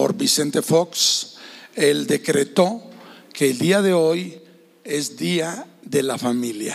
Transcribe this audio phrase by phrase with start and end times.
[0.00, 1.34] por Vicente Fox,
[1.74, 2.82] él decretó
[3.34, 4.40] que el día de hoy
[4.82, 6.74] es día de la familia.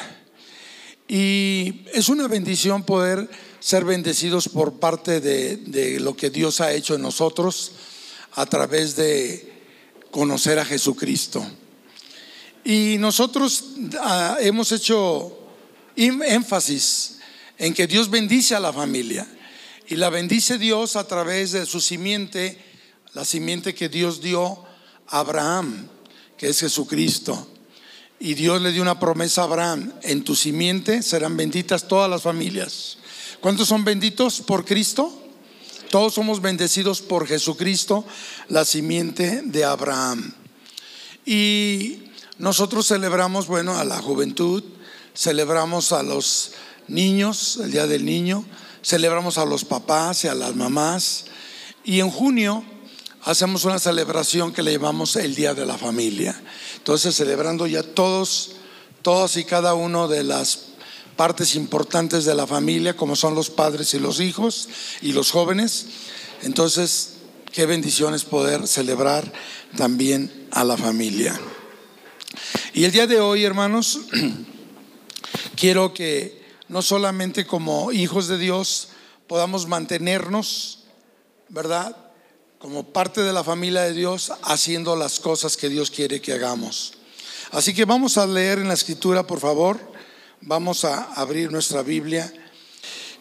[1.07, 3.27] Y es una bendición poder
[3.59, 7.71] ser bendecidos por parte de, de, lo que Dios ha hecho en nosotros
[8.33, 9.51] a través de
[10.11, 11.43] conocer a Jesucristo.
[12.63, 13.63] Y nosotros
[14.01, 15.35] ah, hemos hecho
[15.95, 17.17] énfasis
[17.57, 19.25] en que Dios bendice a la familia.
[19.87, 22.74] Y la bendice Dios a través de su simiente,
[23.15, 24.59] la simiente que Dios dio
[25.07, 25.87] a Abraham,
[26.37, 27.47] que es Jesucristo.
[28.19, 32.21] Y Dios le dio una promesa a Abraham, en tu simiente serán benditas todas las
[32.21, 32.97] familias.
[33.39, 35.21] ¿Cuántos son benditos por Cristo?
[35.89, 38.05] Todos somos bendecidos por Jesucristo,
[38.49, 40.33] la simiente de Abraham.
[41.25, 44.61] Y nosotros celebramos, bueno, a la juventud,
[45.15, 46.51] celebramos a los
[46.89, 48.43] niños, el Día del Niño,
[48.83, 51.25] celebramos a los papás y a las mamás.
[51.85, 52.65] Y en junio
[53.25, 56.39] hacemos una celebración que le llamamos el Día de la Familia.
[56.77, 58.51] Entonces, celebrando ya todos,
[59.01, 60.67] todos y cada uno de las
[61.15, 64.69] partes importantes de la familia, como son los padres y los hijos
[65.01, 65.87] y los jóvenes.
[66.43, 67.13] Entonces,
[67.51, 69.31] qué bendición es poder celebrar
[69.75, 71.39] también a la familia.
[72.73, 74.01] Y el día de hoy, hermanos,
[75.55, 78.89] quiero que no solamente como hijos de Dios
[79.27, 80.83] podamos mantenernos,
[81.49, 82.04] ¿verdad?
[82.65, 86.93] Como parte de la familia de Dios, haciendo las cosas que Dios quiere que hagamos.
[87.51, 89.79] Así que vamos a leer en la escritura, por favor.
[90.41, 92.33] Vamos a abrir nuestra Biblia.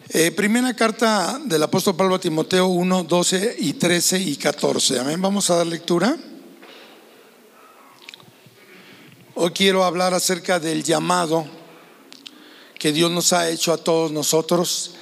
[0.09, 5.01] Eh, primera carta del apóstol Pablo a Timoteo 1, 12 y 13 y 14.
[5.01, 5.21] Amén.
[5.21, 6.17] Vamos a dar lectura.
[9.35, 11.45] Hoy quiero hablar acerca del llamado
[12.79, 14.95] que Dios nos ha hecho a todos nosotros,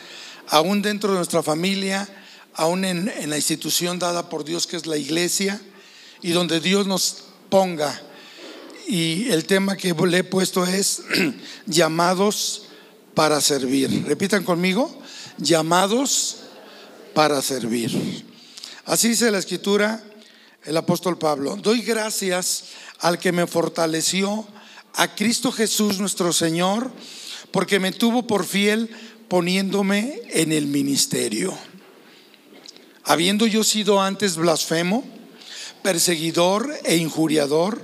[0.49, 2.09] aún dentro de nuestra familia,
[2.55, 5.61] aún en, la institución dada por Dios que es la iglesia,
[6.21, 8.01] y donde Dios nos ponga.
[8.87, 11.03] Y el tema que le he puesto es
[11.65, 12.63] llamados
[13.13, 14.05] para servir.
[14.07, 15.01] Repitan conmigo,
[15.37, 16.37] llamados
[17.13, 18.25] para servir.
[18.85, 20.03] Así dice la escritura
[20.65, 21.57] el apóstol Pablo.
[21.57, 22.65] Doy gracias
[22.99, 24.47] al que me fortaleció,
[24.93, 26.91] a Cristo Jesús nuestro Señor,
[27.51, 28.89] porque me tuvo por fiel
[29.27, 31.57] poniéndome en el ministerio.
[33.05, 35.03] Habiendo yo sido antes blasfemo,
[35.81, 37.81] perseguidor e injuriador,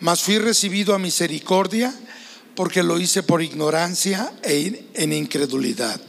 [0.00, 1.94] mas fui recibido a misericordia
[2.54, 6.00] porque lo hice por ignorancia e en incredulidad.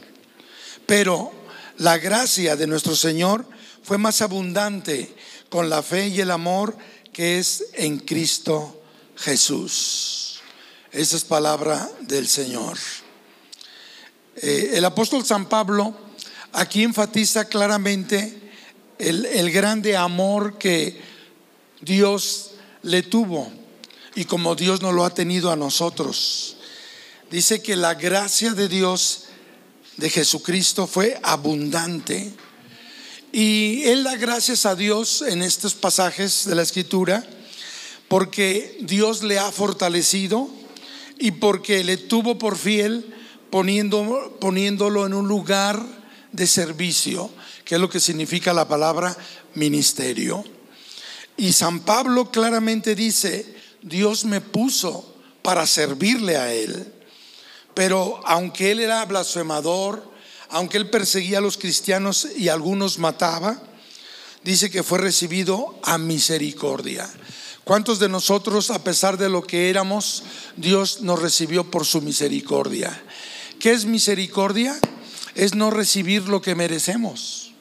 [0.86, 1.32] Pero
[1.78, 3.46] la gracia de nuestro Señor
[3.82, 5.14] fue más abundante
[5.48, 6.76] con la fe y el amor
[7.12, 8.82] que es en Cristo
[9.16, 10.40] Jesús.
[10.90, 12.76] Esa es palabra del Señor.
[14.36, 15.96] Eh, el apóstol San Pablo
[16.52, 18.41] aquí enfatiza claramente
[19.08, 21.00] el, el grande amor que
[21.80, 22.52] Dios
[22.82, 23.50] le tuvo
[24.14, 26.56] y como Dios nos lo ha tenido a nosotros.
[27.30, 29.24] Dice que la gracia de Dios,
[29.96, 32.32] de Jesucristo, fue abundante.
[33.32, 37.26] Y Él da gracias a Dios en estos pasajes de la Escritura
[38.12, 40.50] porque Dios le ha fortalecido
[41.18, 43.06] y porque le tuvo por fiel
[43.48, 45.82] poniendo, poniéndolo en un lugar
[46.30, 47.30] de servicio,
[47.64, 49.16] que es lo que significa la palabra
[49.54, 50.44] ministerio.
[51.36, 56.92] Y San Pablo claramente dice, Dios me puso para servirle a él.
[57.74, 60.10] Pero aunque él era blasfemador,
[60.50, 63.60] aunque él perseguía a los cristianos y algunos mataba,
[64.44, 67.10] dice que fue recibido a misericordia.
[67.64, 70.24] ¿Cuántos de nosotros, a pesar de lo que éramos,
[70.56, 73.02] Dios nos recibió por su misericordia?
[73.60, 74.78] ¿Qué es misericordia?
[75.34, 77.51] Es no recibir lo que merecemos.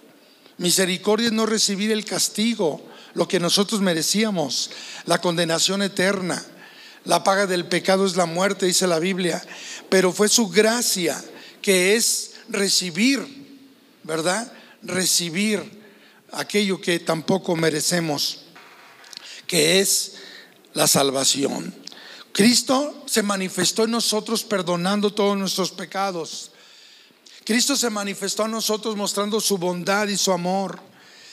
[0.61, 4.69] Misericordia es no recibir el castigo, lo que nosotros merecíamos,
[5.05, 6.45] la condenación eterna.
[7.03, 9.43] La paga del pecado es la muerte, dice la Biblia,
[9.89, 11.19] pero fue su gracia
[11.63, 13.25] que es recibir,
[14.03, 14.53] ¿verdad?
[14.83, 15.81] Recibir
[16.31, 18.43] aquello que tampoco merecemos
[19.47, 20.17] que es
[20.75, 21.73] la salvación.
[22.33, 26.50] Cristo se manifestó en nosotros perdonando todos nuestros pecados.
[27.43, 30.79] Cristo se manifestó a nosotros mostrando su bondad y su amor.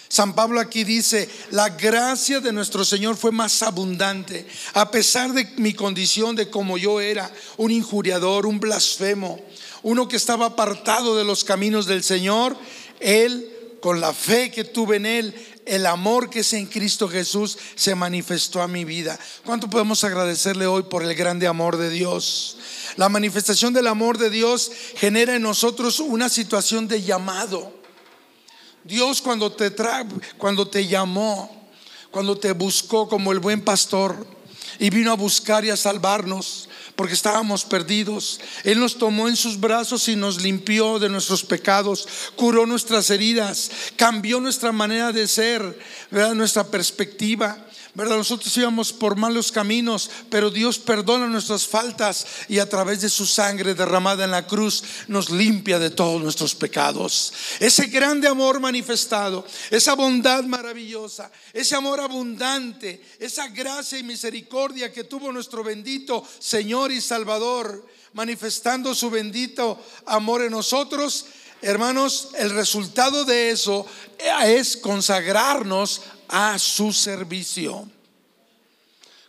[0.09, 5.45] San Pablo aquí dice, la gracia de nuestro Señor fue más abundante, a pesar de
[5.59, 9.39] mi condición de como yo era, un injuriador, un blasfemo,
[9.83, 12.57] uno que estaba apartado de los caminos del Señor,
[13.01, 15.35] Él, con la fe que tuve en Él,
[15.69, 19.19] el amor que es en Cristo Jesús se manifestó a mi vida.
[19.45, 22.57] ¿Cuánto podemos agradecerle hoy por el grande amor de Dios?
[22.97, 27.73] La manifestación del amor de Dios genera en nosotros una situación de llamado.
[28.85, 29.75] Dios cuando te,
[30.39, 31.69] cuando te llamó,
[32.11, 34.27] cuando te buscó como el buen pastor
[34.79, 36.69] y vino a buscar y a salvarnos,
[36.99, 38.41] porque estábamos perdidos.
[38.65, 43.71] Él nos tomó en sus brazos y nos limpió de nuestros pecados, curó nuestras heridas,
[43.95, 45.79] cambió nuestra manera de ser,
[46.35, 47.68] nuestra perspectiva.
[47.95, 48.17] ¿Verdad?
[48.17, 53.27] Nosotros íbamos por malos caminos, pero Dios perdona nuestras faltas y a través de su
[53.27, 57.33] sangre derramada en la cruz nos limpia de todos nuestros pecados.
[57.59, 65.05] Ese grande amor manifestado, esa bondad maravillosa, ese amor abundante, esa gracia y misericordia que
[65.05, 71.27] tuvo nuestro bendito Señor y Salvador, manifestando su bendito amor en nosotros.
[71.61, 73.85] Hermanos, el resultado de eso
[74.19, 77.89] es consagrarnos a su servicio.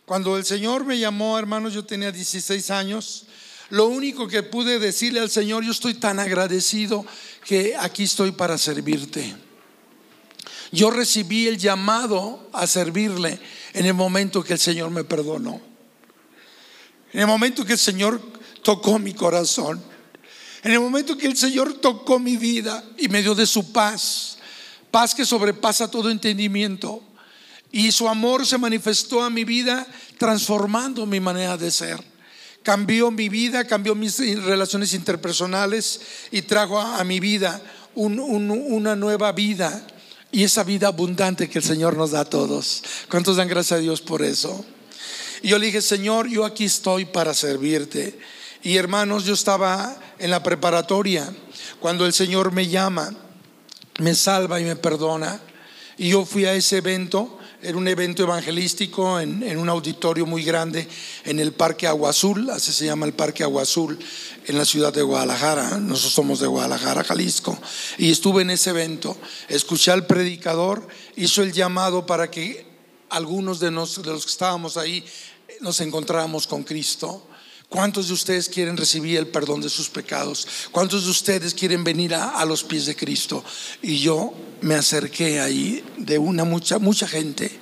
[0.04, 3.26] Cuando el Señor me llamó, hermanos, yo tenía 16 años.
[3.70, 7.06] Lo único que pude decirle al Señor, yo estoy tan agradecido
[7.44, 9.34] que aquí estoy para servirte.
[10.72, 13.40] Yo recibí el llamado a servirle
[13.72, 15.60] en el momento que el Señor me perdonó.
[17.12, 18.20] En el momento que el Señor
[18.62, 19.82] tocó mi corazón.
[20.62, 24.38] En el momento que el Señor tocó mi vida y me dio de su paz
[24.90, 27.02] paz que sobrepasa todo entendimiento.
[27.72, 29.86] Y su amor se manifestó a mi vida
[30.18, 32.02] transformando mi manera de ser.
[32.62, 36.00] Cambió mi vida, cambió mis relaciones interpersonales
[36.30, 37.62] y trajo a, mi vida
[37.94, 39.86] una nueva vida
[40.32, 42.82] y esa vida abundante que el Señor nos da a todos.
[43.08, 44.64] ¿Cuántos dan gracias a Dios por eso?
[45.42, 48.18] Y yo le dije, Señor, yo aquí estoy para servirte.
[48.62, 51.32] Y hermanos, yo estaba en la preparatoria
[51.80, 53.14] cuando el Señor me llama
[54.00, 55.40] me salva y me perdona.
[55.98, 60.88] Y yo fui a ese evento, era un evento evangelístico en, un auditorio muy grande
[61.24, 63.98] en el Parque Agua Azul, así se llama el Parque Agua Azul,
[64.46, 65.78] en la ciudad de Guadalajara.
[65.78, 67.58] Nosotros somos de Guadalajara, Jalisco.
[67.98, 69.16] Y estuve en ese evento,
[69.48, 72.66] escuché al predicador, hizo el llamado para que
[73.10, 75.04] algunos de, de los que estábamos ahí
[75.60, 77.26] nos encontráramos con Cristo.
[77.70, 80.44] ¿Cuántos de ustedes quieren recibir el perdón de sus pecados?
[80.72, 83.44] ¿Cuántos de ustedes quieren venir a, los pies de Cristo?
[83.80, 87.60] Y yo me acerqué ahí de una mucha, mucha gente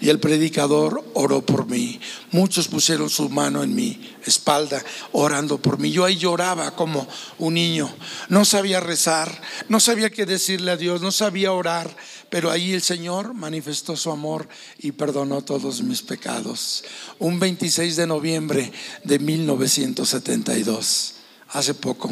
[0.00, 2.00] y el predicador oró por mí.
[2.30, 5.92] Muchos pusieron su mano en mi espalda orando por mí.
[5.92, 7.06] Yo ahí lloraba como
[7.38, 7.94] un niño.
[8.30, 11.94] No sabía rezar, no sabía qué decirle a Dios, no sabía orar,
[12.30, 14.48] pero ahí el Señor manifestó su amor
[14.78, 16.84] y perdonó todos mis pecados.
[17.18, 18.72] Un 26 de noviembre
[19.02, 21.14] de 1972,
[21.48, 22.08] hace poco,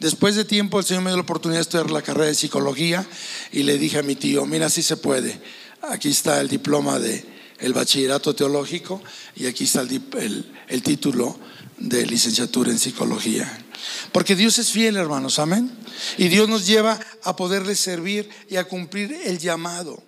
[0.00, 3.06] Después de tiempo el Señor me dio la oportunidad de estudiar la carrera de psicología
[3.52, 5.40] y le dije a mi tío, mira, si se puede.
[5.82, 7.24] Aquí está el diploma de
[7.58, 9.02] el bachillerato teológico
[9.36, 11.38] y aquí está el, el título
[11.76, 13.66] de licenciatura en psicología.
[14.12, 15.70] Porque Dios es fiel, hermanos, amén.
[16.16, 20.02] Y Dios nos lleva a poderle servir y a cumplir el llamado.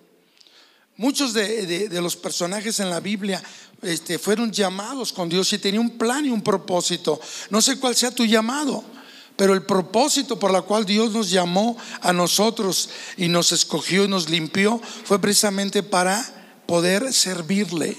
[0.97, 3.41] Muchos de, los personajes en la Biblia
[3.81, 7.19] este, fueron llamados con Dios y tenían un plan y un propósito.
[7.49, 8.83] No sé cuál sea tu llamado.
[9.35, 14.07] Pero el propósito por la cual Dios nos llamó a nosotros y nos escogió y
[14.07, 17.97] nos limpió fue precisamente para poder servirle,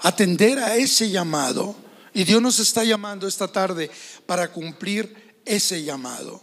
[0.00, 1.76] atender a ese llamado.
[2.14, 3.90] Y Dios nos está llamando esta tarde
[4.24, 6.42] para cumplir ese llamado.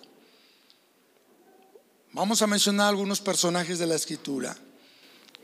[2.11, 4.55] Vamos a mencionar algunos personajes de la escritura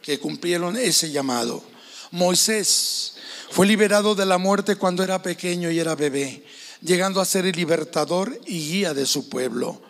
[0.02, 1.64] que cumplieron ese llamado.
[2.12, 3.16] Moisés
[3.50, 6.46] fue liberado de la muerte cuando era pequeño y era bebé
[6.82, 9.82] llegando a ser el libertador y guía de su pueblo.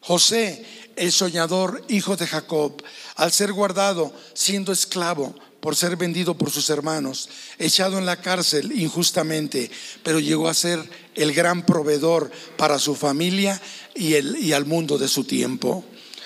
[0.00, 0.64] José,
[0.96, 2.82] el soñador, hijo de Jacob,
[3.16, 8.72] al ser guardado siendo esclavo, por ser vendido por sus hermanos, echado en la cárcel
[8.72, 9.70] injustamente,
[10.02, 10.82] pero llegó a ser
[11.14, 13.62] el gran proveedor para su familia
[13.94, 15.84] y, el, y al mundo de su tiempo.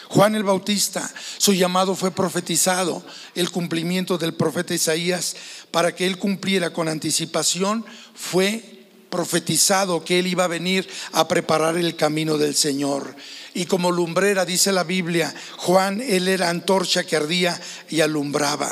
[0.08, 5.36] Juan el Bautista, su llamado fue profetizado, el cumplimiento del profeta Isaías,
[5.70, 7.84] para que él cumpliera con anticipación,
[8.14, 8.75] fue
[9.16, 13.16] profetizado que él iba a venir a preparar el camino del Señor.
[13.54, 17.58] Y como lumbrera, dice la Biblia, Juan, él era antorcha que ardía
[17.88, 18.70] y alumbraba.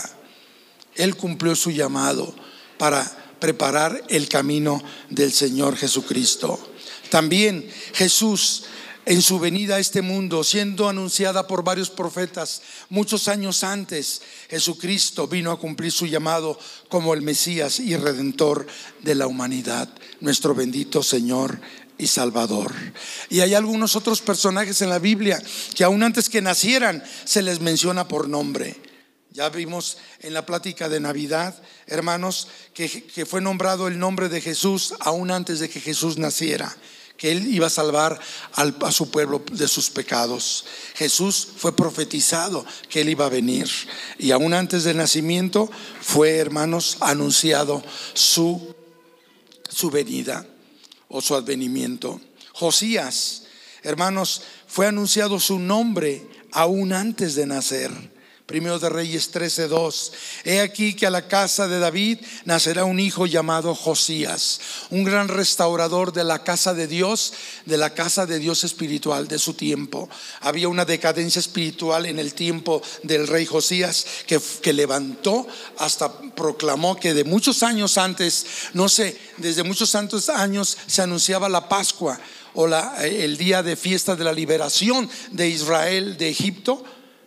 [0.96, 2.34] Él cumplió su llamado
[2.76, 3.10] para
[3.40, 6.60] preparar el camino del Señor Jesucristo.
[7.08, 8.64] También Jesús
[9.06, 15.28] en su venida a este mundo, siendo anunciada por varios profetas muchos años antes, Jesucristo
[15.28, 16.58] vino a cumplir su llamado
[16.88, 18.66] como el Mesías y Redentor
[19.02, 19.88] de la humanidad,
[20.20, 21.61] nuestro bendito Señor
[21.99, 22.73] y Salvador.
[23.28, 25.42] Y hay algunos otros personajes en la Biblia
[25.75, 28.76] que aún antes que nacieran se les menciona por nombre.
[29.30, 34.94] Ya vimos en la plática de Navidad, hermanos, que, fue nombrado el nombre de Jesús
[35.00, 36.75] aún antes de que Jesús naciera
[37.16, 38.21] que Él iba a salvar
[38.54, 40.64] a su pueblo de sus pecados.
[40.94, 43.68] Jesús fue profetizado que Él iba a venir.
[44.18, 47.83] Y aún antes del nacimiento fue, hermanos, anunciado
[48.14, 48.75] su,
[49.68, 50.47] su venida
[51.09, 52.21] o su advenimiento.
[52.52, 53.44] Josías,
[53.83, 58.13] hermanos, fue anunciado su nombre aún antes de nacer.
[58.46, 60.12] Primero de Reyes 13:2.
[60.44, 64.60] He aquí que a la casa de David nacerá un hijo llamado Josías,
[64.90, 67.32] un gran restaurador de la casa de Dios,
[67.64, 70.10] de la casa de Dios espiritual de su tiempo.
[70.40, 75.46] Había una decadencia espiritual en el tiempo del rey Josías que, que levantó
[75.78, 81.48] hasta proclamó que de muchos años antes, no sé, desde muchos santos años se anunciaba
[81.48, 82.20] la Pascua
[82.52, 86.84] o la, el día de fiesta de la liberación de Israel de Egipto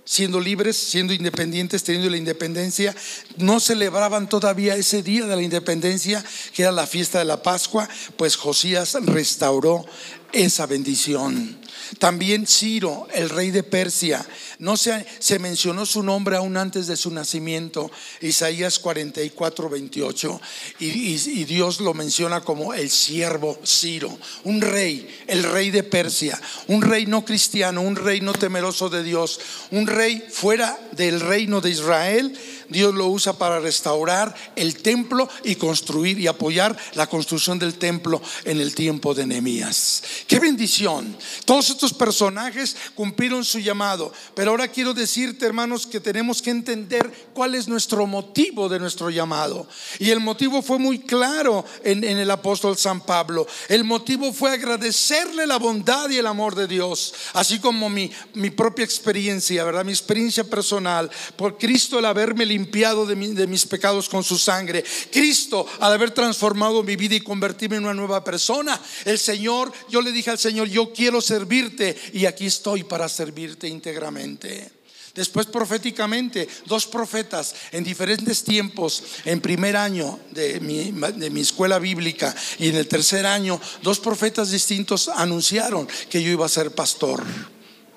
[0.07, 2.95] siendo libres, siendo independientes, teniendo la independencia,
[3.35, 6.23] no celebraban todavía ese día de la independencia,
[6.53, 9.85] que era la fiesta de la Pascua, pues Josías restauró
[10.31, 11.59] esa bendición.
[11.99, 14.25] También Ciro, el rey de Persia,
[14.59, 17.91] no se, se, mencionó su nombre aún antes de su nacimiento,
[18.21, 20.41] Isaías 44, 28,
[20.79, 26.39] y, y, Dios lo menciona como el siervo Ciro, un rey, el rey de Persia,
[26.67, 29.39] un rey no cristiano, un rey no temeroso de Dios,
[29.71, 32.37] un rey fuera del reino de Israel
[32.69, 38.21] Dios lo usa para restaurar el templo y construir y apoyar la construcción del templo
[38.43, 40.03] en el tiempo de Nehemías.
[40.27, 41.15] Qué bendición.
[41.45, 47.29] Todos estos personajes cumplieron su llamado, pero ahora quiero decirte, hermanos, que tenemos que entender
[47.33, 49.67] cuál es nuestro motivo de nuestro llamado.
[49.99, 53.47] Y el motivo fue muy claro en, el apóstol San Pablo.
[53.69, 58.49] El motivo fue agradecerle la bondad y el amor de Dios, así como mi, mi
[58.49, 59.85] propia experiencia, ¿verdad?
[59.85, 64.83] Mi experiencia personal por Cristo el haberme limpiado de, mis pecados con su sangre.
[65.11, 70.01] Cristo, al haber transformado mi vida y convertirme en una nueva persona, el Señor, yo
[70.01, 74.71] le dije al Señor, yo quiero servirte y aquí estoy para servirte íntegramente.
[75.13, 82.69] Después proféticamente, dos profetas en diferentes tiempos, en primer año de mi, escuela bíblica y
[82.69, 87.23] en el tercer año, dos profetas distintos anunciaron que yo iba a ser pastor.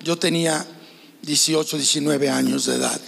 [0.03, 0.65] Yo tenía
[1.21, 3.01] 18, 19 años de edad.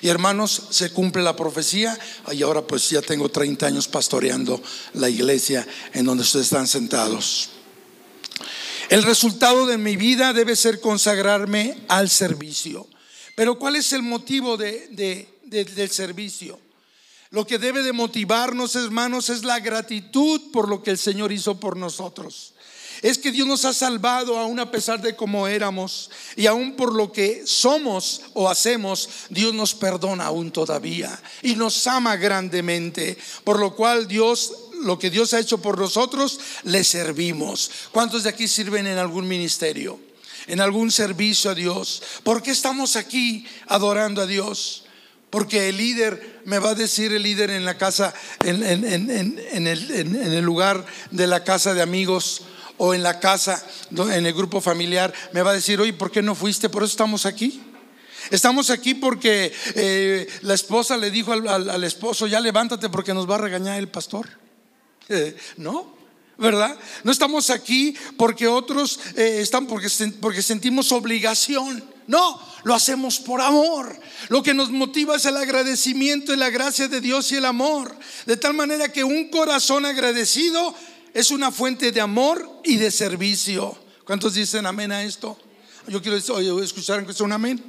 [0.00, 1.98] Y hermanos, se cumple la profecía
[2.32, 4.62] y ahora pues ya tengo 30 años pastoreando
[4.94, 7.50] la iglesia en donde ustedes están sentados.
[8.88, 12.86] El resultado de mi vida debe ser consagrarme al servicio.
[13.34, 16.58] Pero ¿cuál es el motivo de, del servicio?
[17.30, 21.60] Lo que debe de motivarnos, hermanos, es la gratitud por lo que el Señor hizo
[21.60, 22.54] por nosotros
[23.02, 26.94] es que Dios nos ha salvado aún a pesar de cómo éramos y aún por
[26.94, 33.58] lo que somos o hacemos, Dios nos perdona aún todavía y nos ama grandemente, por
[33.58, 34.52] lo cual Dios
[34.82, 37.70] lo que Dios ha hecho por nosotros, le servimos.
[37.90, 39.98] ¿Cuántos de aquí sirven en algún ministerio?
[40.46, 42.02] En algún servicio a Dios.
[42.22, 44.84] ¿Por qué estamos aquí adorando a Dios?
[45.30, 48.14] Porque el líder, me va a decir el líder en la casa,
[48.44, 52.42] en, en el lugar de la casa de amigos,
[52.78, 56.22] o en la casa, en el grupo familiar, me va a decir, oye, ¿por qué
[56.22, 56.68] no fuiste?
[56.68, 57.60] Por eso estamos aquí.
[58.30, 63.36] Estamos aquí porque eh, la esposa le dijo al, esposo, ya levántate porque nos va
[63.36, 64.28] a regañar el pastor.
[65.56, 65.96] No,
[66.36, 66.76] ¿verdad?
[67.02, 69.88] No estamos aquí porque otros eh, están porque,
[70.20, 71.82] porque sentimos obligación.
[72.06, 73.98] No, lo hacemos por amor.
[74.28, 77.94] Lo que nos motiva es el agradecimiento y la gracia de Dios y el amor.
[78.26, 80.74] De tal manera que un corazón agradecido
[81.18, 83.76] es una fuente de amor y de servicio.
[84.04, 85.36] ¿Cuántos dicen amén a esto?
[85.88, 87.60] Yo quiero escuchar que un amén.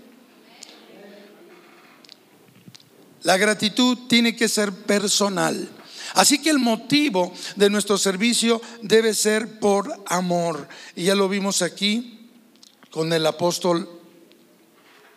[3.24, 5.68] La gratitud tiene que ser personal.
[6.14, 10.68] Así que el motivo de nuestro servicio debe ser por amor.
[10.96, 12.30] Y ya lo vimos aquí
[12.92, 13.99] con el apóstol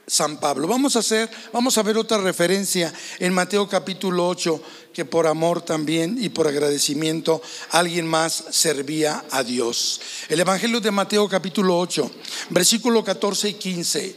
[0.07, 0.67] San Pablo.
[0.67, 5.63] Vamos a hacer, vamos a ver otra referencia en Mateo capítulo 8 que por amor
[5.63, 7.41] también y por agradecimiento
[7.71, 10.01] alguien más servía a Dios.
[10.29, 12.11] El Evangelio de Mateo capítulo 8,
[12.51, 14.17] versículo 14 y 15.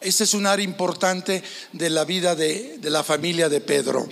[0.00, 4.08] Este es un área importante de la vida de, de la familia de Pedro.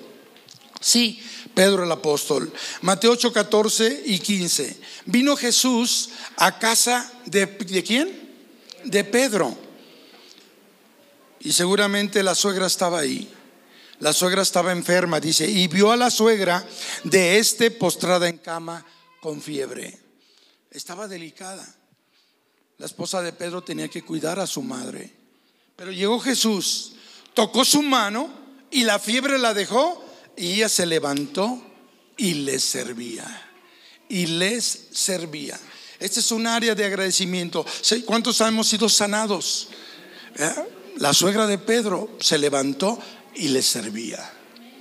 [0.81, 1.21] Sí,
[1.55, 2.53] Pedro el apóstol.
[2.83, 4.77] Mateo 8, 14 y 15.
[5.07, 8.31] Vino Jesús a casa de, ¿de quién?
[8.85, 9.68] De Pedro.
[11.41, 13.33] Y seguramente la suegra estaba ahí.
[14.01, 16.65] La suegra estaba enferma, dice, y vio a la suegra
[17.05, 18.85] de este postrada en cama
[19.21, 19.99] con fiebre.
[20.71, 21.67] Estaba delicada.
[22.79, 25.13] La esposa de Pedro tenía que cuidar a su madre.
[25.75, 26.93] Pero llegó Jesús,
[27.35, 28.31] tocó su mano
[28.71, 30.05] y la fiebre la dejó
[30.37, 31.61] y ella se levantó
[32.17, 33.51] y les servía.
[34.09, 35.59] Y les servía.
[35.99, 37.67] Este es un área de agradecimiento.
[38.07, 39.69] ¿Cuántos hemos sido sanados?
[40.37, 40.78] ¿Eh?
[40.99, 42.99] La suegra de Pedro se levantó
[43.37, 44.33] y les servía.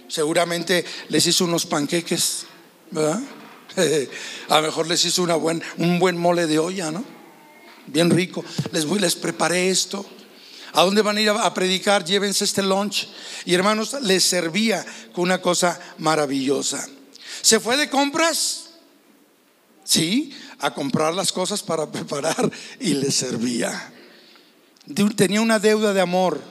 [0.07, 2.47] Seguramente les hizo unos panqueques,
[2.89, 3.19] ¿verdad?
[4.49, 7.03] A lo mejor les hizo una buen, un buen mole de olla, ¿no?
[7.85, 8.43] Bien rico.
[8.71, 10.05] Les voy, les preparé esto.
[10.73, 12.03] ¿A dónde van a ir a predicar?
[12.03, 13.07] Llévense este lunch.
[13.45, 14.83] Y hermanos, les servía
[15.13, 16.87] con una cosa maravillosa.
[17.43, 18.69] ¿Se fue de compras?
[19.83, 23.93] Sí, a comprar las cosas para preparar y les servía.
[25.15, 26.41] Tenía una deuda de amor.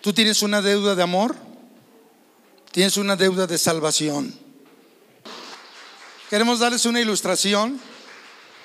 [0.00, 1.36] ¿Tú tienes una deuda de amor?
[2.70, 4.34] Tienes una deuda de salvación.
[6.30, 7.80] Queremos darles una ilustración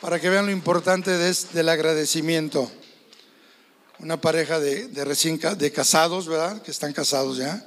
[0.02, 2.72] para que vean lo importante del agradecimiento
[4.00, 6.62] una pareja de, recién de casados, ¿verdad?
[6.62, 7.66] Que están casados ya.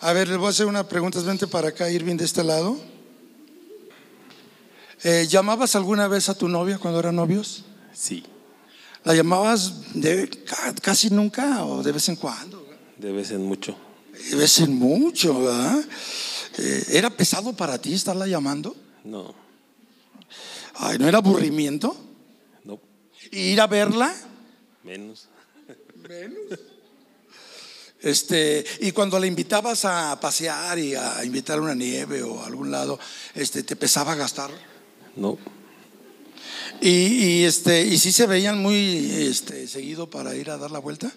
[0.00, 1.20] A ver, les voy a hacer una pregunta.
[1.20, 2.78] Vente para acá, Irving, de este lado.
[5.04, 7.64] Eh, ¿Llamabas alguna vez a tu novia cuando eran novios?
[7.92, 8.24] Sí.
[9.04, 10.30] ¿La llamabas de,
[10.80, 12.66] casi nunca o de vez en cuando?
[12.96, 13.76] De vez en mucho.
[14.30, 15.84] De vez en mucho, ¿verdad?
[16.58, 18.76] Eh, ¿Era pesado para ti estarla llamando?
[19.04, 19.34] No.
[20.74, 21.96] Ay, ¿no era aburrimiento?
[22.64, 22.80] No.
[23.32, 24.14] ¿Ir a verla?
[24.84, 25.28] Menos.
[28.00, 32.46] Este, y cuando la invitabas a pasear y a invitar a una nieve o a
[32.46, 32.98] algún lado,
[33.34, 34.50] este, ¿te pesaba gastar?
[35.14, 35.38] No.
[36.84, 41.12] ¿Y, este, ¿y si se veían muy este, seguido para ir a dar la vuelta?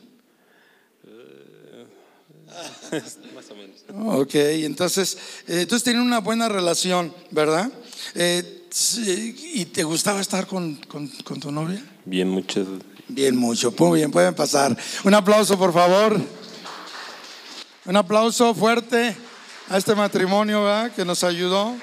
[1.07, 3.01] Eh,
[3.33, 4.19] más o menos.
[4.19, 7.71] Ok, entonces, eh, entonces tienen una buena relación, ¿verdad?
[8.13, 8.67] Eh,
[9.53, 11.83] ¿Y te gustaba estar con, con, con tu novia?
[12.05, 12.67] Bien, muchas
[13.07, 13.73] Bien, mucho.
[13.77, 14.75] Muy bien, pueden pasar.
[15.03, 16.19] Un aplauso, por favor.
[17.85, 19.15] Un aplauso fuerte
[19.69, 20.63] a este matrimonio
[20.95, 21.75] que nos ayudó.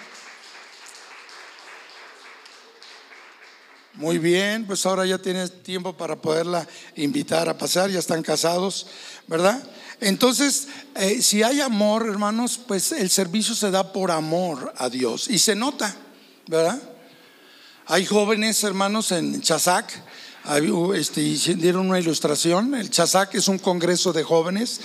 [4.02, 8.88] Muy bien, pues ahora ya tienes tiempo para poderla invitar a pasar, ya están casados,
[9.28, 9.62] ¿verdad?
[10.00, 15.28] Entonces, eh, si hay amor, hermanos, pues el servicio se da por amor a Dios
[15.28, 15.94] y se nota,
[16.48, 16.82] ¿verdad?
[17.86, 19.92] Hay jóvenes, hermanos, en Chazac
[20.96, 21.20] este,
[21.54, 22.74] dieron una ilustración.
[22.74, 24.80] El Chazac es un congreso de jóvenes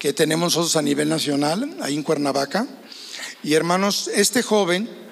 [0.00, 2.66] que tenemos nosotros a nivel nacional, ahí en Cuernavaca.
[3.44, 5.07] Y hermanos, este joven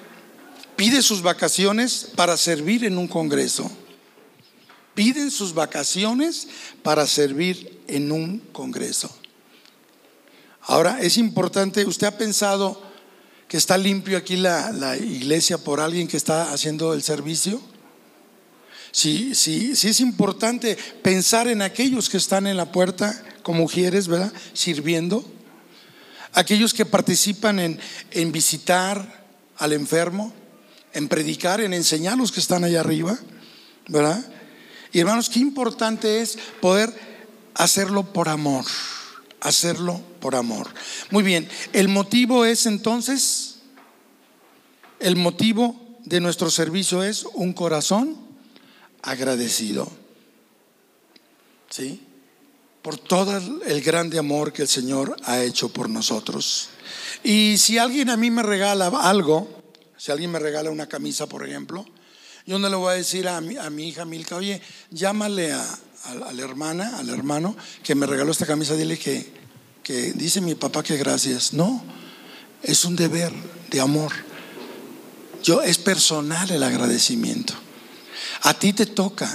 [0.77, 3.69] pide sus vacaciones para servir en un congreso.
[4.93, 6.47] Piden sus vacaciones
[6.81, 9.13] para servir en un congreso.
[10.61, 12.81] Ahora, es importante, ¿usted ha pensado
[13.47, 17.61] que está limpio aquí la, la iglesia por alguien que está haciendo el servicio?
[18.91, 24.07] Sí, sí, sí es importante pensar en aquellos que están en la puerta como mujeres,
[24.07, 24.33] ¿verdad?
[24.53, 25.23] Sirviendo.
[26.33, 27.79] Aquellos que participan en,
[28.11, 29.25] en visitar
[29.57, 30.33] al enfermo,
[30.97, 33.19] en predicar, en enseñar a los que están allá arriba,
[33.87, 34.25] ¿verdad?
[34.91, 36.91] Y hermanos, qué importante es poder
[37.53, 38.65] hacerlo por amor,
[39.39, 40.67] hacerlo por amor.
[41.11, 43.57] Muy bien, el motivo es entonces,
[44.99, 48.17] el motivo de nuestro servicio es un corazón
[49.03, 49.91] agradecido.
[51.69, 52.01] ¿Sí?
[52.81, 56.69] Por todo el grande amor que el Señor ha hecho por nosotros.
[57.23, 59.56] Y si alguien a mí me regala algo,
[59.97, 61.85] si alguien me regala una camisa, por ejemplo,
[62.45, 65.79] yo no le voy a decir a mi, a hija Milka, oye, llámale a,
[66.33, 69.29] la hermana, al hermano que me regaló esta camisa, dile que,
[69.83, 71.51] que dice mi papá que gracias.
[71.51, 71.83] No,
[72.63, 73.33] es un deber
[73.69, 74.13] de amor.
[75.43, 77.53] Yo es personal el agradecimiento.
[78.43, 79.29] A ti te toca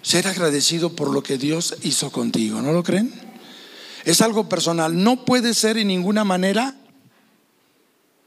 [0.00, 3.12] ser agradecido por lo que Dios hizo contigo, ¿no lo creen?
[4.04, 5.02] Es algo personal.
[5.02, 6.74] No puede ser en ninguna manera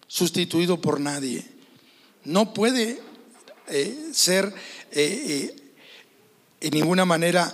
[0.07, 1.45] sustituido por nadie.
[2.23, 2.99] No puede
[3.67, 4.53] eh, ser
[4.91, 5.55] eh, eh,
[6.61, 7.51] en ninguna manera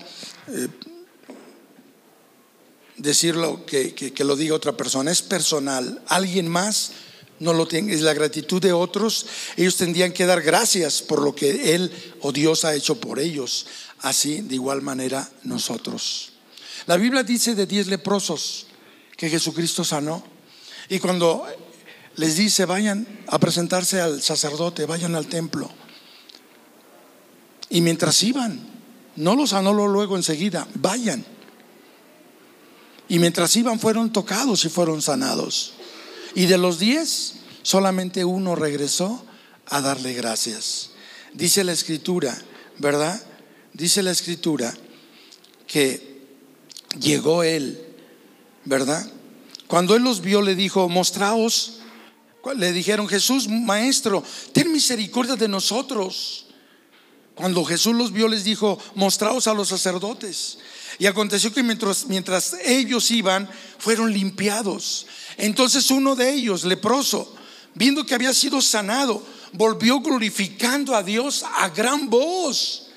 [2.98, 5.12] decirlo que, que, lo diga otra persona.
[5.12, 6.02] Es personal.
[6.08, 6.92] Alguien más
[7.40, 7.94] no lo tiene.
[7.94, 9.26] Es la gratitud de otros.
[9.58, 13.66] Ellos tendrían que dar gracias por lo que Él o Dios ha hecho por ellos.
[14.00, 16.32] Así, de igual manera, nosotros.
[16.88, 18.68] La Biblia dice de diez leprosos
[19.18, 20.24] que Jesucristo sanó.
[20.90, 21.46] Y cuando
[22.22, 25.72] les dice, vayan a presentarse al sacerdote, vayan al templo.
[27.68, 28.60] Y mientras iban,
[29.16, 31.26] no los sanó luego enseguida, vayan.
[33.10, 35.74] Y mientras iban fueron tocados y fueron sanados.
[36.36, 39.26] Y de los diez, solamente uno regresó
[39.66, 40.92] a darle gracias.
[41.34, 42.40] Dice la escritura,
[42.78, 43.20] ¿verdad?
[43.74, 44.72] Dice la escritura
[45.66, 46.22] que
[47.00, 47.84] llegó él,
[48.66, 49.10] ¿verdad?
[49.66, 51.81] Cuando él los vio le dijo, mostraos,
[52.56, 56.46] le dijeron, Jesús, maestro, ten misericordia de nosotros.
[57.36, 60.58] Cuando Jesús los vio les dijo, mostraos a los sacerdotes.
[61.00, 65.08] Y aconteció que mientras, mientras ellos iban, fueron limpiados.
[65.38, 67.34] Entonces uno de ellos, leproso,
[67.74, 69.24] viendo que había sido sanado,
[69.54, 72.88] volvió glorificando a Dios a gran voz.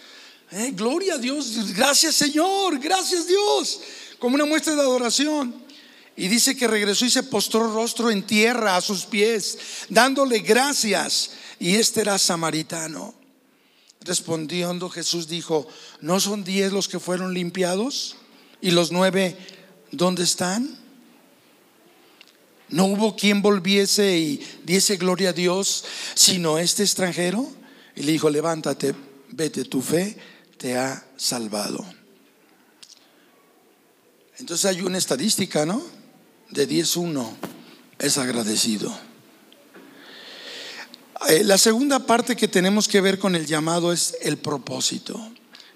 [0.50, 3.80] Eh, gloria a Dios, gracias Señor, gracias Dios,
[4.18, 5.63] como una muestra de adoración.
[6.16, 11.32] Y dice que regresó y se postró rostro en tierra a sus pies, dándole gracias.
[11.58, 13.14] Y este era samaritano.
[14.00, 15.66] Respondiendo Jesús dijo,
[16.00, 18.16] ¿no son diez los que fueron limpiados?
[18.60, 19.36] ¿Y los nueve
[19.90, 20.78] dónde están?
[22.68, 27.50] ¿No hubo quien volviese y diese gloria a Dios, sino este extranjero?
[27.96, 28.94] Y le dijo, levántate,
[29.30, 30.16] vete, tu fe
[30.58, 31.84] te ha salvado.
[34.38, 36.03] Entonces hay una estadística, ¿no?
[36.50, 37.36] De 10 uno
[37.98, 38.94] es agradecido.
[41.28, 45.18] Eh, la segunda parte que tenemos que ver con el llamado es el propósito.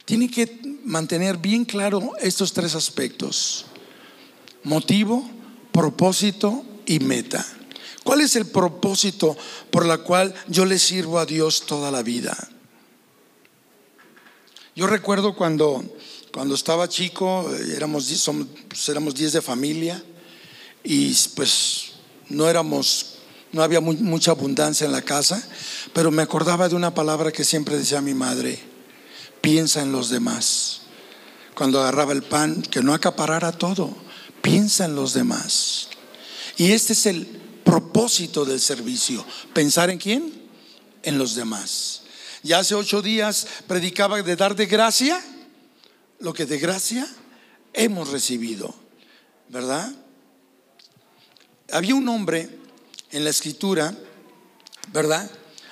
[0.05, 3.67] Tiene que mantener bien claro estos tres aspectos.
[4.63, 5.29] Motivo,
[5.73, 7.47] propósito y meta.
[8.05, 9.37] ¿Cuál es el propósito
[9.71, 12.37] por la cual yo le sirvo a Dios toda la vida?
[14.75, 15.83] Yo recuerdo cuando,
[16.33, 20.03] cuando estaba chico, éramos, somos, pues, éramos de familia
[20.91, 21.91] y pues
[22.31, 23.17] no éramos,
[23.53, 25.47] no había mucha abundancia en la casa,
[25.93, 28.59] pero me acordaba de una palabra que siempre decía mi madre,
[29.43, 30.81] piensa en los demás.
[31.55, 33.95] Cuando agarraba el pan, que no acaparara todo,
[34.41, 35.91] piensa en los demás.
[36.57, 37.27] Y este es el
[37.65, 40.33] propósito del servicio, pensar en quién,
[41.03, 42.05] en los demás.
[42.43, 45.23] Ya hace ocho días predicaba de dar de gracia
[46.19, 47.07] lo que de gracia
[47.75, 48.75] hemos recibido,
[49.51, 49.95] ¿verdad?
[51.71, 52.49] Había un hombre
[53.11, 53.95] en la escritura,
[54.93, 55.31] ¿verdad?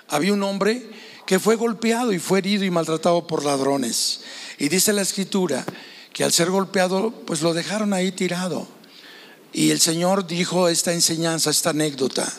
[0.08, 0.88] Había un hombre
[1.26, 4.20] que fue golpeado y fue herido y maltratado por ladrones.
[4.58, 5.64] Y dice la escritura
[6.12, 8.68] que al ser golpeado, pues lo dejaron ahí tirado.
[9.52, 12.30] Y el Señor dijo esta enseñanza, esta anécdota,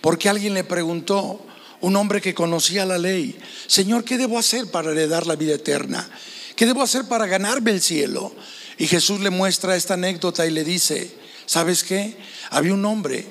[0.00, 1.44] porque alguien le preguntó,
[1.82, 6.08] un hombre que conocía la ley, Señor, ¿qué debo hacer para heredar la vida eterna?
[6.56, 8.34] ¿Qué debo hacer para ganarme el cielo?
[8.78, 11.14] Y Jesús le muestra esta anécdota y le dice,
[11.46, 12.16] ¿sabes qué?
[12.50, 13.26] Había un hombre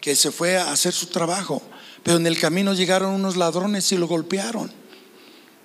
[0.00, 1.62] que se fue a hacer su trabajo,
[2.02, 4.72] pero en el camino llegaron unos ladrones y lo golpearon,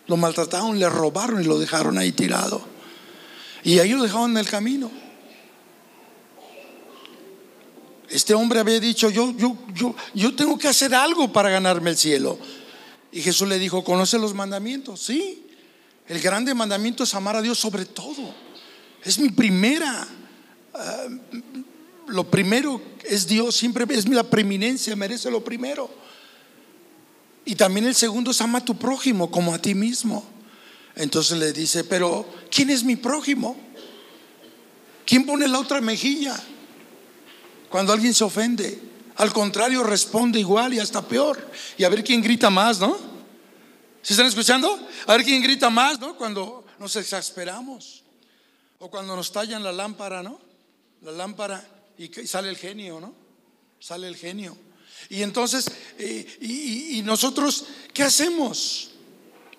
[0.07, 2.61] lo maltrataron, le robaron y lo dejaron ahí tirado.
[3.63, 4.91] Y ahí lo dejaron en el camino.
[8.09, 11.97] Este hombre había dicho, yo, yo, yo, yo tengo que hacer algo para ganarme el
[11.97, 12.37] cielo.
[13.11, 14.99] Y Jesús le dijo, ¿conoce los mandamientos?
[14.99, 15.47] Sí.
[16.07, 18.35] El grande mandamiento es amar a Dios sobre todo.
[19.03, 20.07] Es mi primera.
[20.73, 21.07] Ah,
[22.13, 25.89] lo primero es Dios, siempre es la preeminencia, merece lo primero.
[27.45, 30.23] Y también el segundo es ama a tu prójimo como a ti mismo.
[30.95, 33.57] Entonces le dice, pero ¿quién es mi prójimo?
[35.05, 36.41] ¿Quién pone la otra mejilla?
[37.73, 38.79] cuando alguien se ofende.
[39.15, 41.43] Al contrario, responde igual y hasta peor.
[41.75, 42.95] Y a ver quién grita más, ¿no?
[44.03, 44.79] ¿Se están escuchando?
[45.07, 46.15] A ver quién grita más, ¿no?
[46.15, 48.03] Cuando nos exasperamos.
[48.77, 50.39] O cuando nos tallan la lámpara, ¿no?
[51.01, 53.13] La lámpara y sale el genio, ¿no?
[53.79, 54.57] Sale el genio.
[55.09, 58.91] Y entonces, eh, y, nosotros, ¿qué hacemos?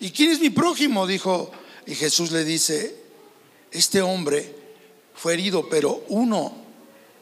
[0.01, 1.07] ¿Y quién es mi prójimo?
[1.07, 1.51] Dijo,
[1.87, 2.97] y Jesús le dice,
[3.70, 4.55] este hombre
[5.14, 6.57] fue herido, pero uno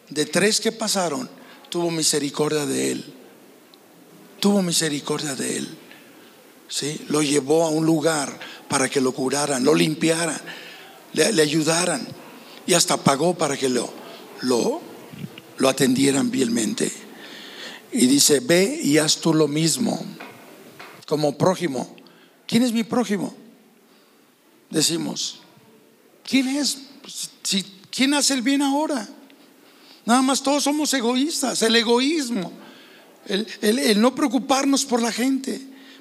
[0.08, 1.28] de tres que pasaron,
[1.68, 3.14] tuvo misericordia de él.
[4.40, 5.68] Tuvo misericordia de él.
[6.68, 7.00] ¿Sí?
[7.08, 10.40] Lo llevó a un lugar para que lo curaran, lo limpiaran,
[11.12, 12.06] le, ayudaran
[12.66, 13.92] y hasta pagó para que lo,
[15.62, 16.90] lo atendieran fielmente.
[17.92, 20.04] Y dice, ve y haz tú lo mismo
[21.06, 21.96] como prójimo.
[22.48, 23.32] ¿Quién es mi prójimo?
[24.70, 25.40] Decimos,
[26.28, 26.78] ¿quién es?
[27.00, 29.08] Pues, si, ¿Quién hace el bien ahora?
[30.04, 32.50] Nada más todos somos egoístas, el egoísmo,
[33.26, 35.60] el, el no preocuparnos por la gente.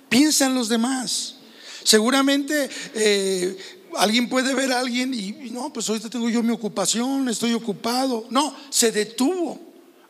[0.10, 1.36] Piensa en los demás.
[1.84, 3.58] Seguramente eh,
[3.98, 8.26] alguien puede ver a alguien y, no, pues ahorita tengo yo mi ocupación, estoy ocupado.
[8.30, 9.60] No, se detuvo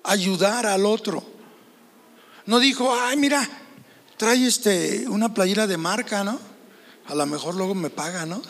[0.04, 1.24] ayudar al otro.
[2.46, 3.48] No dijo, ay, mira,
[4.18, 6.40] trae este, una playera de marca, ¿no?
[7.08, 8.42] A lo mejor luego me paga, ¿no?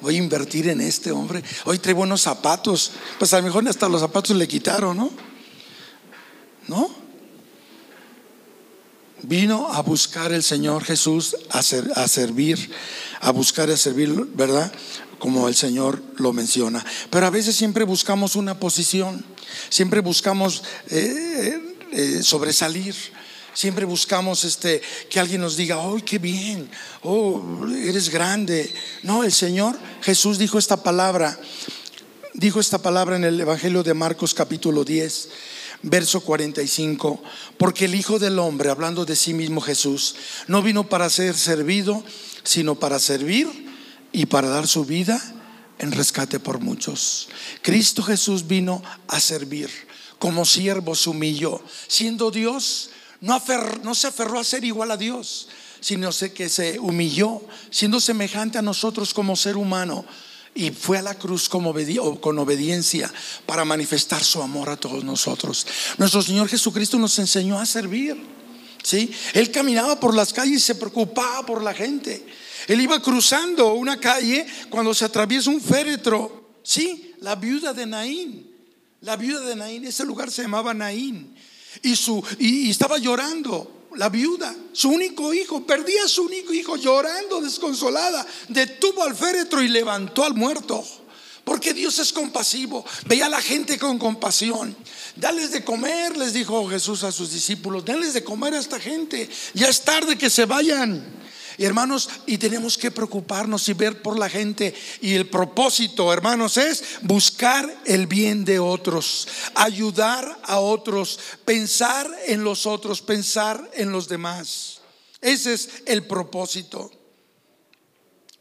[0.00, 1.42] Voy a invertir en este hombre.
[1.64, 2.92] Hoy trae buenos zapatos.
[3.18, 5.10] Pues a lo mejor hasta los zapatos le quitaron, ¿no?
[6.68, 6.90] ¿No?
[9.22, 12.70] Vino a buscar el Señor Jesús a servir,
[13.20, 14.72] a buscar y a servir, ¿verdad?
[15.18, 16.84] Como el Señor lo menciona.
[17.10, 19.24] Pero a veces siempre buscamos una posición,
[19.68, 21.58] siempre buscamos eh,
[21.92, 22.94] eh, sobresalir.
[23.54, 26.68] Siempre buscamos este que alguien nos diga, "Oh, qué bien.
[27.02, 27.42] Oh,
[27.74, 28.70] eres grande."
[29.02, 31.40] No, el Señor Jesús dijo esta palabra.
[32.34, 35.30] Dijo esta palabra en el Evangelio de Marcos capítulo 10
[35.82, 37.22] verso 45,
[37.58, 42.02] porque el Hijo del Hombre, hablando de sí mismo Jesús, no vino para ser servido,
[42.46, 43.48] sino para servir
[44.12, 45.20] y para dar su vida
[45.78, 47.28] en rescate por muchos.
[47.60, 49.68] Cristo Jesús vino a servir,
[50.18, 55.48] como siervo se humilló, siendo Dios, no, se aferró a ser igual a Dios,
[55.80, 60.04] sino que se humilló, siendo semejante a nosotros como ser humano
[60.54, 63.12] y fue a la cruz con obediencia
[63.44, 65.66] para manifestar su amor a todos nosotros.
[65.98, 68.35] Nuestro Señor Jesucristo nos enseñó a servir.
[68.94, 72.24] Él caminaba por las calles y se preocupaba por la gente.
[72.68, 76.58] Él iba cruzando una calle cuando se atraviesa un féretro.
[76.62, 78.50] Sí, la viuda de Naín.
[79.00, 81.34] La viuda de Naín, ese lugar se llamaba Naín.
[81.82, 86.76] Y, su, y estaba llorando la viuda, su único hijo, perdía a su único hijo
[86.76, 90.84] llorando desconsolada, detuvo al féretro y levantó al muerto.
[91.46, 94.76] Porque Dios es compasivo, veía a la gente con compasión.
[95.14, 99.30] Dales de comer, les dijo Jesús a sus discípulos, dales de comer a esta gente.
[99.54, 101.06] Ya es tarde que se vayan.
[101.56, 104.74] Y hermanos, y tenemos que preocuparnos y ver por la gente.
[105.00, 112.42] Y el propósito, hermanos, es buscar el bien de otros, ayudar a otros, pensar en
[112.42, 114.80] los otros, pensar en los demás.
[115.20, 116.90] Ese es el propósito.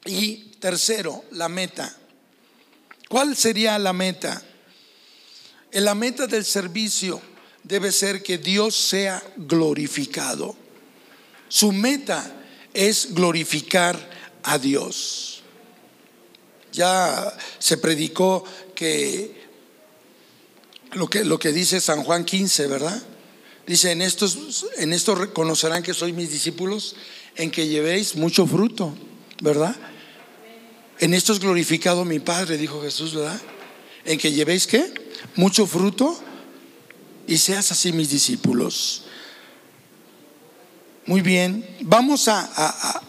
[0.05, 1.95] Y tercero, la meta.
[3.09, 4.41] ¿Cuál sería la meta?
[5.71, 7.21] La meta del servicio
[7.63, 10.55] debe ser que Dios sea glorificado.
[11.47, 13.97] Su meta es glorificar
[14.43, 15.43] a Dios.
[16.71, 19.45] Ya se predicó que
[20.93, 23.01] lo que, lo que dice San Juan 15, ¿verdad?
[23.67, 26.95] Dice, en estos, en esto reconocerán que sois mis discípulos,
[27.35, 28.95] en que llevéis mucho fruto,
[29.41, 29.75] ¿verdad?
[30.99, 33.39] En esto es glorificado mi Padre, dijo Jesús, ¿verdad?
[34.05, 34.93] En que llevéis qué?
[35.35, 36.17] Mucho fruto
[37.27, 39.03] y seas así mis discípulos.
[41.05, 43.01] Muy bien, vamos a,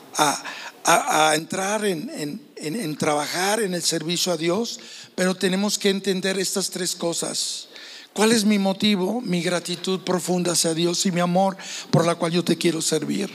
[1.35, 4.81] entrar en, trabajar en el servicio a Dios,
[5.14, 7.68] pero tenemos que entender estas tres cosas.
[8.12, 9.20] ¿Cuál es mi motivo?
[9.20, 11.57] Mi gratitud profunda hacia Dios y mi amor
[11.90, 13.31] por la cual yo te quiero servir.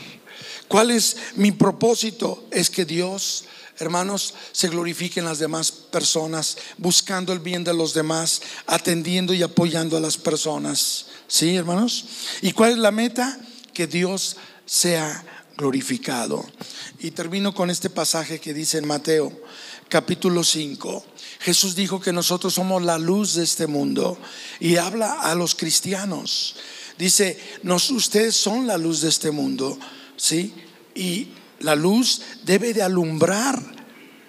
[0.68, 2.46] ¿Cuál es mi propósito?
[2.52, 3.46] Es que Dios,
[3.78, 9.44] hermanos, se glorifique en las demás personas, buscando el bien de los demás, atendiendo y
[9.44, 11.08] apoyando a las personas.
[11.28, 12.06] ¿Sí, hermanos?
[12.42, 13.40] ¿Y cuál es la meta?
[13.74, 15.24] Que Dios sea
[15.58, 16.46] glorificado.
[17.00, 19.32] Y termino con este pasaje que dice en Mateo
[19.92, 21.06] capítulo 5.
[21.42, 24.18] Jesús dijo que nosotros somos la luz de este mundo
[24.60, 26.56] y habla a los cristianos.
[26.98, 29.78] Dice, nos, ustedes son la luz de este mundo,
[30.16, 30.54] ¿sí?
[30.96, 31.30] Y
[31.62, 33.62] la luz debe de alumbrar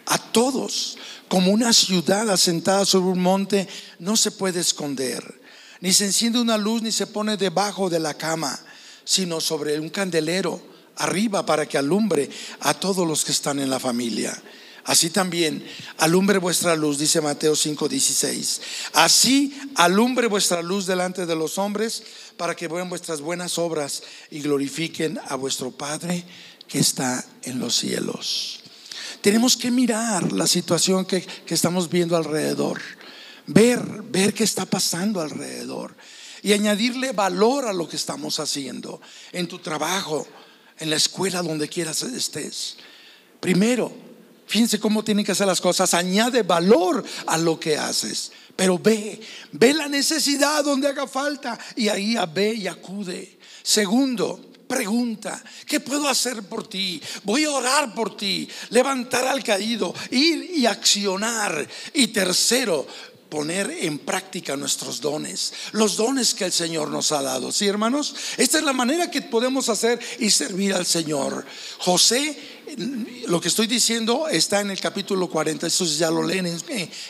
[0.07, 0.99] a todos.
[1.29, 3.67] Como una ciudad asentada sobre un monte
[3.99, 5.41] no se puede esconder.
[5.81, 8.59] Ni se enciende una luz ni se pone debajo de la cama
[9.05, 10.61] sino sobre un candelero
[10.97, 12.29] arriba para que alumbre
[12.61, 14.41] a todos los que están en la familia.
[14.85, 15.65] Así también
[15.99, 18.61] alumbre vuestra luz, dice Mateo 5:16.
[18.95, 22.03] Así alumbre vuestra luz delante de los hombres
[22.37, 26.25] para que vean vuestras buenas obras y glorifiquen a vuestro Padre
[26.73, 28.61] que está en los cielos.
[29.21, 32.81] Tenemos que mirar la situación que, que estamos viendo alrededor,
[33.47, 35.95] ver, ver qué está pasando alrededor
[36.43, 40.27] y añadirle valor a lo que estamos haciendo en tu trabajo,
[40.79, 42.79] en la escuela, donde quieras estés.
[43.39, 43.93] Primero,
[44.45, 45.95] Fíjense cómo tienen que hacer las cosas.
[45.95, 48.33] Añade valor a lo que haces.
[48.55, 49.19] Pero ve,
[49.53, 53.39] ve la necesidad donde haga falta y ahí ve y acude.
[53.63, 56.99] Segundo, pregunta, ¿qué puedo hacer por ti?
[57.25, 61.69] Voy a orar por ti, levantar al caído, ir y accionar.
[61.93, 62.87] Y tercero,
[63.29, 67.53] poner en práctica nuestros dones, los dones que el Señor nos ha dado.
[67.53, 68.15] ¿Sí, hermanos?
[68.39, 71.45] Esta es la manera que podemos hacer y servir al Señor.
[71.79, 72.52] José
[73.27, 76.47] lo que estoy diciendo está en el capítulo 40, eso ya lo leen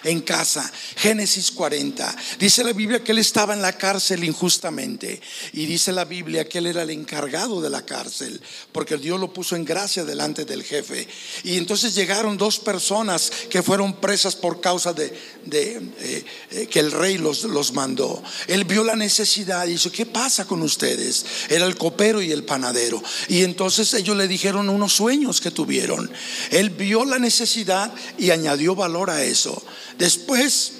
[0.04, 2.16] en, casa, Génesis 40.
[2.38, 5.20] Dice la Biblia que él estaba en la cárcel injustamente
[5.52, 8.40] y dice la Biblia que él era el encargado de la cárcel,
[8.72, 11.06] porque Dios lo puso en gracia delante del jefe.
[11.44, 15.06] Y entonces llegaron dos personas que fueron presas por causa de,
[15.50, 18.22] eh, eh, que el rey los, los mandó.
[18.46, 21.24] Él vio la necesidad y dijo, ¿qué pasa con ustedes?
[21.48, 23.02] Era el copero y el panadero.
[23.28, 26.10] Y entonces ellos le dijeron unos sueños que tuvieron.
[26.50, 29.62] Él vio la necesidad y añadió valor a eso.
[29.98, 30.72] Después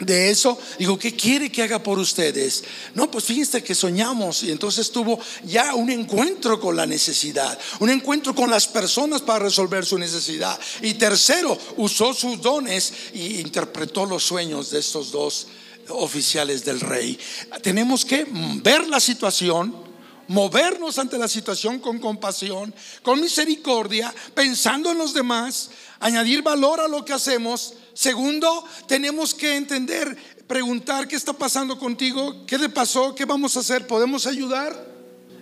[0.00, 2.64] de eso, digo, ¿qué quiere que haga por ustedes?
[2.94, 7.90] No, pues fíjense que soñamos y entonces tuvo ya un encuentro con la necesidad, un
[7.90, 10.58] encuentro con las personas para resolver su necesidad.
[10.80, 15.48] Y tercero, usó sus dones y interpretó los sueños de estos dos
[15.88, 17.18] oficiales del rey.
[17.62, 18.26] Tenemos que
[18.62, 19.89] ver la situación
[20.30, 26.86] movernos ante la situación con compasión, con misericordia, pensando en los demás, añadir valor a
[26.86, 27.74] lo que hacemos.
[27.94, 30.16] Segundo, tenemos que entender,
[30.46, 34.88] preguntar qué está pasando contigo, qué le pasó, qué vamos a hacer, podemos ayudar.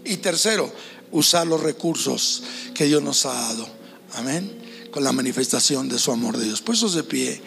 [0.06, 0.72] Y tercero,
[1.10, 2.42] usar los recursos
[2.74, 3.68] que Dios nos ha dado.
[4.14, 4.88] Amén.
[4.90, 6.62] Con la manifestación de su amor de Dios.
[6.62, 7.42] Puestos de pie.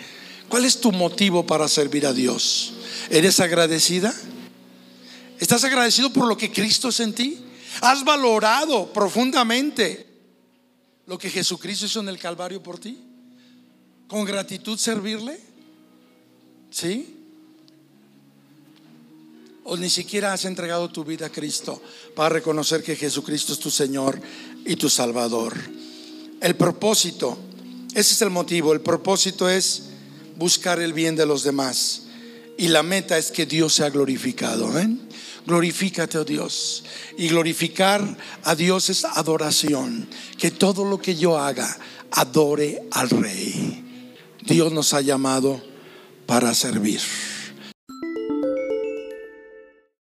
[0.47, 2.73] ¿Cuál es tu motivo para servir a Dios?
[3.10, 4.13] ¿Eres agradecida?
[5.41, 7.39] ¿Estás agradecido por lo que Cristo es en ti?
[7.82, 10.08] ¿Has valorado profundamente
[11.08, 12.99] lo que Jesucristo hizo en el Calvario por ti?
[14.08, 15.39] ¿Con gratitud servirle?
[16.69, 17.17] ¿Sí?
[19.63, 21.82] ¿O ni siquiera has entregado tu vida a Cristo
[22.15, 24.21] para reconocer que Jesucristo es tu Señor
[24.63, 25.58] y tu Salvador?
[26.39, 27.39] El propósito,
[27.95, 29.86] ese es el motivo, el propósito es
[30.38, 32.04] buscar el bien de los demás
[32.60, 34.67] y la meta es que Dios sea glorificado.
[34.67, 35.10] Amén.
[35.52, 36.86] Glorifícate, oh Dios.
[37.18, 38.02] Y glorificar
[38.46, 40.08] a Dios es adoración.
[40.38, 41.78] Que todo lo que yo haga
[42.12, 44.16] adore al Rey.
[44.46, 45.62] Dios nos ha llamado
[46.26, 47.02] para servir.